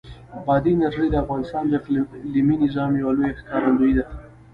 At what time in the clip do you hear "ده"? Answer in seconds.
3.97-4.05